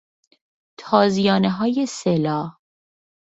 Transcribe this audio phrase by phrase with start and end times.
[0.79, 2.57] تازیانههای سه لا